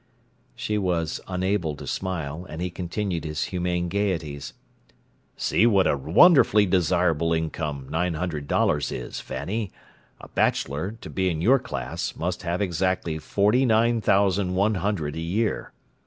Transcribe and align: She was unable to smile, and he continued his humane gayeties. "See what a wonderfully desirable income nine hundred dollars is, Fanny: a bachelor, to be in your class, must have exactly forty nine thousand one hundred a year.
She 0.55 0.79
was 0.79 1.21
unable 1.27 1.75
to 1.75 1.85
smile, 1.85 2.43
and 2.49 2.59
he 2.59 2.71
continued 2.71 3.23
his 3.23 3.43
humane 3.53 3.87
gayeties. 3.87 4.53
"See 5.37 5.67
what 5.67 5.85
a 5.85 5.95
wonderfully 5.95 6.65
desirable 6.65 7.33
income 7.33 7.85
nine 7.87 8.15
hundred 8.15 8.47
dollars 8.47 8.91
is, 8.91 9.19
Fanny: 9.19 9.71
a 10.19 10.27
bachelor, 10.29 10.97
to 11.01 11.09
be 11.11 11.29
in 11.29 11.39
your 11.39 11.59
class, 11.59 12.15
must 12.15 12.41
have 12.41 12.63
exactly 12.63 13.19
forty 13.19 13.63
nine 13.63 14.01
thousand 14.01 14.55
one 14.55 14.73
hundred 14.73 15.15
a 15.15 15.19
year. 15.21 15.71